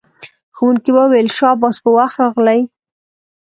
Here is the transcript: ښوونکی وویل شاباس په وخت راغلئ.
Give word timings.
ښوونکی 0.55 0.91
وویل 0.97 1.27
شاباس 1.37 1.75
په 1.83 1.89
وخت 1.97 2.15
راغلئ. 2.21 2.61